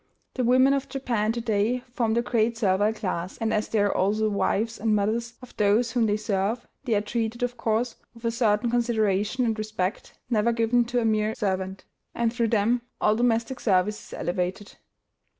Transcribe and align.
The 0.33 0.43
women 0.43 0.73
of 0.73 0.89
Japan 0.89 1.31
to 1.33 1.41
day 1.41 1.83
form 1.93 2.15
the 2.15 2.23
great 2.23 2.57
servile 2.57 2.91
class, 2.91 3.37
and, 3.37 3.53
as 3.53 3.67
they 3.67 3.77
are 3.81 3.95
also 3.95 4.23
the 4.23 4.29
wives 4.31 4.79
and 4.79 4.95
mothers 4.95 5.35
of 5.43 5.55
those 5.57 5.91
whom 5.91 6.07
they 6.07 6.17
serve, 6.17 6.65
they 6.85 6.95
are 6.95 7.01
treated, 7.01 7.43
of 7.43 7.55
course, 7.55 7.97
with 8.15 8.25
a 8.25 8.31
certain 8.31 8.71
consideration 8.71 9.45
and 9.45 9.59
respect 9.59 10.17
never 10.27 10.51
given 10.51 10.85
to 10.85 11.01
a 11.01 11.05
mere 11.05 11.35
servant; 11.35 11.83
and 12.15 12.33
through 12.33 12.47
them, 12.47 12.81
all 12.99 13.15
domestic 13.15 13.59
service 13.59 14.07
is 14.07 14.13
elevated. 14.13 14.75